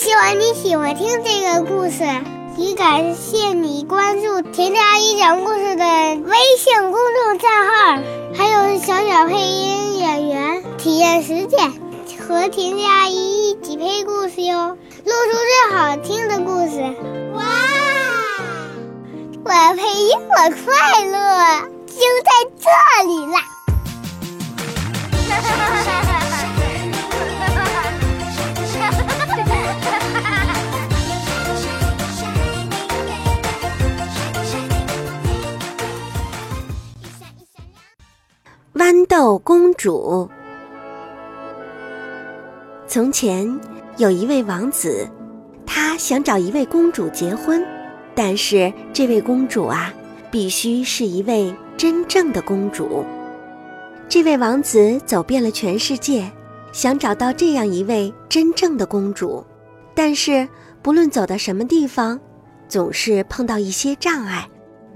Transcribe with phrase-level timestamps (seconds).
[0.00, 2.04] 希望你喜欢听这个故事，
[2.56, 7.98] 也感谢你关注甜甜阿姨讲故事的微信公众账号，
[8.34, 11.70] 还有小小配音演员体验实践，
[12.18, 14.68] 和甜甜阿姨一起配故事哟，
[15.04, 15.36] 录出
[15.68, 16.80] 最好听的故事。
[17.34, 17.44] 哇！
[19.44, 23.38] 我配音，我快乐就在这里啦！
[25.28, 25.99] 哈哈哈哈
[39.20, 40.26] 豆公主。
[42.86, 43.60] 从前
[43.98, 45.06] 有一位王子，
[45.66, 47.62] 他想找一位公主结婚，
[48.14, 49.92] 但是这位公主啊，
[50.30, 53.04] 必须是一位真正的公主。
[54.08, 56.26] 这位王子走遍了全世界，
[56.72, 59.44] 想找到这样一位真正的公主，
[59.94, 60.48] 但是
[60.80, 62.18] 不论走到什么地方，
[62.68, 64.48] 总是碰到一些障碍。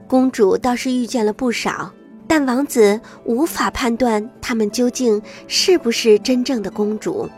[0.08, 1.92] 公主倒是遇见了不少。
[2.36, 7.30] 但王子无法判断她们究竟是不是真正的公主，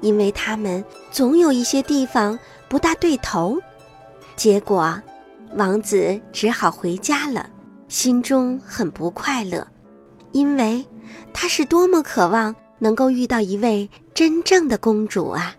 [0.00, 3.60] 因为他们总有一些地方不大对头。
[4.36, 4.96] 结果，
[5.56, 7.50] 王子只好回家了，
[7.88, 9.66] 心中很不快乐，
[10.30, 10.86] 因为
[11.32, 15.56] 他是多么渴望能够遇到一位真正的公主啊！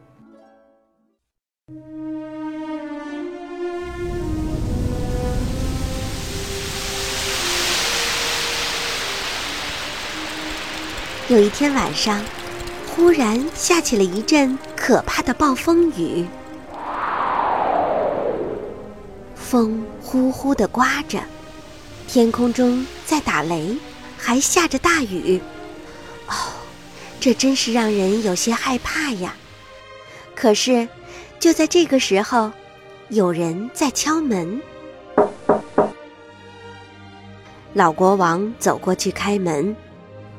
[11.29, 12.21] 有一天晚上，
[12.85, 16.25] 忽然下起了一阵可怕的暴风雨，
[19.33, 21.21] 风呼呼地刮着，
[22.09, 23.77] 天空中在打雷，
[24.17, 25.39] 还下着大雨。
[26.27, 26.35] 哦，
[27.21, 29.33] 这真是让人有些害怕呀！
[30.35, 30.85] 可是，
[31.39, 32.51] 就在这个时候，
[33.07, 34.61] 有人在敲门。
[37.71, 39.73] 老国王走过去开门。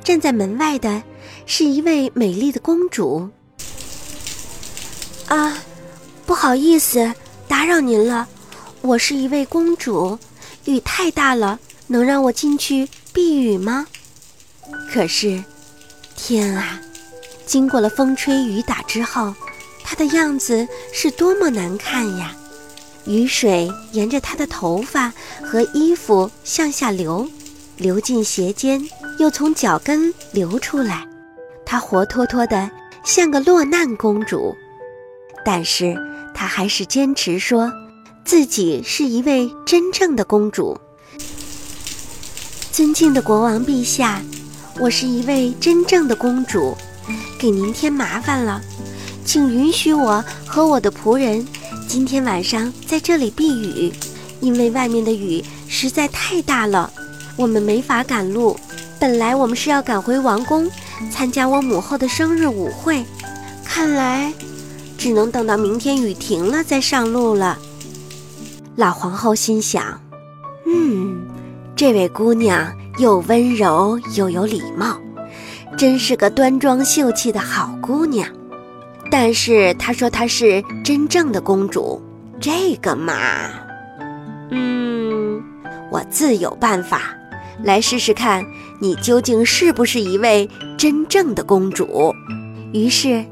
[0.04, 1.02] 站在门外的
[1.46, 3.28] 是一位美丽的公主。
[5.26, 5.56] 啊，
[6.26, 7.10] 不好意思，
[7.48, 8.28] 打扰您了。
[8.82, 10.18] 我是一位公主，
[10.66, 13.86] 雨太大了，能让我进去避雨吗？
[14.92, 15.42] 可是，
[16.14, 16.78] 天啊！
[17.46, 19.34] 经过了风吹雨打之后，
[19.82, 22.36] 她的样子是多么难看呀！
[23.06, 25.10] 雨水沿着她的头发
[25.42, 27.26] 和衣服向下流，
[27.78, 28.86] 流进鞋尖。
[29.18, 31.06] 又从脚跟流出来，
[31.64, 32.70] 她活脱脱的
[33.04, 34.54] 像个落难公主，
[35.44, 35.96] 但是
[36.34, 37.72] 她还是坚持说，
[38.24, 40.76] 自己是一位真正的公主。
[42.72, 44.20] 尊敬的国王陛下，
[44.80, 46.76] 我是一位真正的公主，
[47.38, 48.60] 给您添麻烦了，
[49.24, 51.46] 请允许我和我的仆人
[51.86, 53.92] 今天晚上在这里避雨，
[54.40, 56.92] 因为外面的雨实在太大了，
[57.36, 58.58] 我们没法赶路。
[59.04, 60.66] 本来我们是要赶回王宫，
[61.10, 63.04] 参加我母后的生日舞会，
[63.62, 64.32] 看来
[64.96, 67.58] 只能等到明天雨停了再上路了。
[68.76, 70.00] 老皇后心想
[70.64, 71.26] ：“嗯，
[71.76, 74.98] 这位姑娘又温柔又有礼貌，
[75.76, 78.26] 真是个端庄秀气的好姑娘。
[79.10, 82.00] 但是她说她是真正的公主，
[82.40, 83.14] 这个嘛，
[84.50, 85.42] 嗯，
[85.92, 87.14] 我自有办法。”
[87.62, 88.44] 来试试看，
[88.80, 92.14] 你究竟是不是一位真正的公主？
[92.72, 93.24] 于是，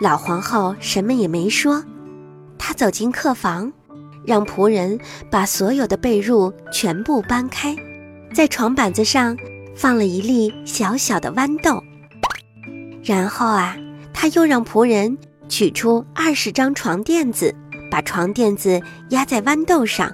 [0.00, 1.82] 老皇后什么也没说，
[2.58, 3.72] 她走进客房，
[4.24, 4.98] 让仆人
[5.30, 7.76] 把所有的被褥全部搬开，
[8.34, 9.36] 在床板子上
[9.76, 11.82] 放了一粒小小的豌豆。
[13.04, 13.76] 然后啊，
[14.12, 15.16] 她又让仆人
[15.48, 17.54] 取出二十张床垫子，
[17.90, 20.12] 把床垫子压在豌豆上，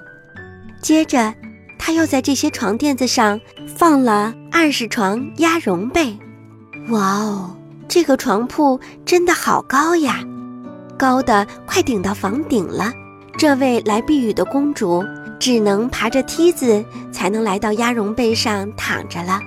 [0.81, 1.33] 接着。
[1.77, 3.39] 他又在这些床垫子上
[3.75, 6.17] 放了二十床鸭绒被，
[6.89, 7.55] 哇哦，
[7.87, 10.19] 这个床铺真的好高呀，
[10.97, 12.91] 高的快顶到房顶了。
[13.37, 15.03] 这位来避雨的公主
[15.39, 19.39] 只能爬着梯子才能来到鸭绒被上躺着了。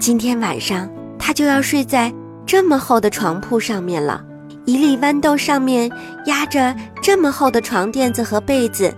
[0.00, 0.88] 今天晚上
[1.18, 2.12] 她就要睡在
[2.46, 4.24] 这么厚的床铺上面了。
[4.64, 5.90] 一粒豌豆上面
[6.26, 8.92] 压着这么厚的床垫子和被子。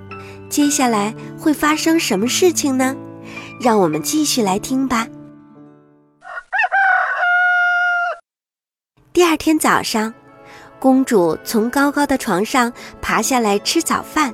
[0.48, 2.96] 接下来会发生什么事情呢？
[3.60, 5.06] 让我们继续来听吧。
[9.12, 10.14] 第二天早上，
[10.78, 14.32] 公主从高高的床上爬下来吃早饭。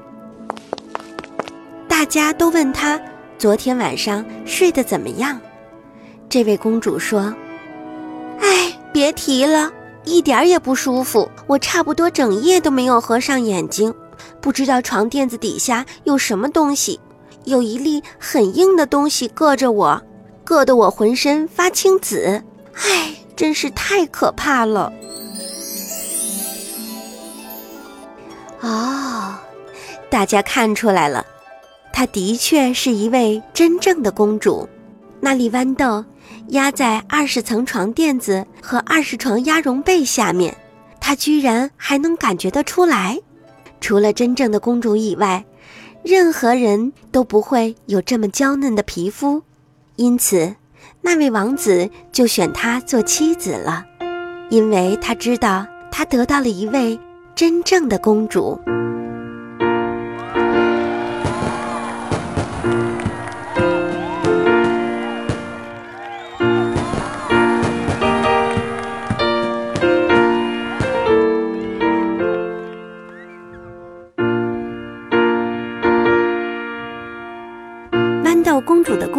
[1.89, 3.01] 大家都问她
[3.39, 5.41] 昨天晚上睡得怎么样。
[6.29, 7.35] 这位公主说
[8.41, 9.73] ：“哎，别提了，
[10.05, 11.31] 一点儿也不舒服。
[11.47, 13.95] 我差不多整夜都没有合上眼睛，
[14.41, 17.01] 不知道床垫子底下有什么东西，
[17.45, 20.03] 有一粒很硬的东西硌着我，
[20.45, 22.43] 硌得我浑身发青紫。
[22.75, 24.93] 唉，真是太可怕了。
[28.61, 29.35] 哦，
[30.09, 31.25] 大家看出来了，
[31.93, 34.69] 她的确是一位真正的公主。
[35.21, 36.05] 那粒豌豆
[36.49, 40.57] 压在二十层床垫子和二十床鸭绒被下面，
[41.01, 43.21] 她居然还能感觉得出来。
[43.85, 45.45] 除了真正的公主以外，
[46.03, 49.43] 任何人都不会有这么娇嫩的皮肤，
[49.97, 50.55] 因此，
[51.03, 53.85] 那位王子就选她做妻子了，
[54.49, 56.99] 因为他知道他得到了一位。
[57.35, 58.59] 真正的公主。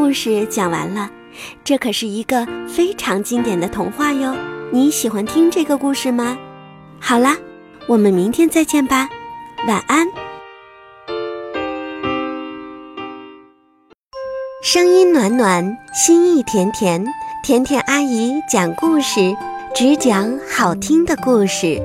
[0.06, 1.10] 故事讲完了，
[1.64, 4.36] 这可是一个非常经典的童话哟。
[4.72, 6.38] 你喜欢听这个故事吗？
[7.00, 7.36] 好啦。
[7.88, 9.10] 我们明天再见吧，
[9.68, 10.06] 晚安。
[14.62, 17.04] 声音暖暖，心意甜甜，
[17.44, 19.36] 甜甜阿姨讲故事，
[19.74, 21.82] 只讲好听的故事。